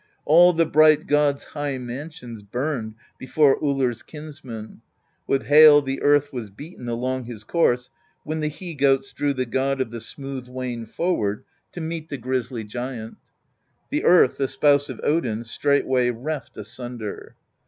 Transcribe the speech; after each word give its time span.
All 0.25 0.51
the 0.51 0.65
bright 0.65 1.05
gods' 1.05 1.43
high 1.43 1.77
mansions 1.77 2.41
Burned 2.41 2.95
before 3.19 3.61
Ullr's 3.61 4.01
kinsman; 4.01 4.81
With 5.27 5.43
hail 5.43 5.79
the 5.83 6.01
earth 6.01 6.33
was 6.33 6.49
beaten 6.49 6.89
Along 6.89 7.25
his 7.25 7.43
course, 7.43 7.91
when 8.23 8.39
the 8.39 8.47
he 8.47 8.73
goats 8.73 9.13
Drew 9.13 9.31
the 9.31 9.45
god 9.45 9.79
of 9.79 9.91
the 9.91 10.01
smooth 10.01 10.47
wain 10.49 10.87
forward 10.87 11.43
To 11.73 11.81
meet 11.81 12.09
the 12.09 12.17
grisly 12.17 12.63
giant: 12.63 13.17
The 13.91 14.03
Earth, 14.03 14.37
the 14.37 14.47
Spouse 14.47 14.89
of 14.89 14.99
Odin, 15.03 15.43
Straightway 15.43 16.09
reft 16.09 16.57
asunder. 16.57 17.35